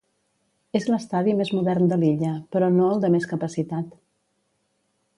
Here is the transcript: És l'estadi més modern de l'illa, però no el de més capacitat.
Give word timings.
És 0.79 0.87
l'estadi 0.91 1.35
més 1.41 1.51
modern 1.59 1.93
de 1.93 1.99
l'illa, 2.05 2.33
però 2.57 2.73
no 2.81 2.91
el 2.95 3.05
de 3.07 3.15
més 3.17 3.31
capacitat. 3.37 3.97